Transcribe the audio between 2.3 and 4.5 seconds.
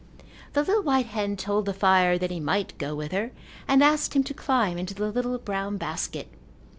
he might go with her and asked him to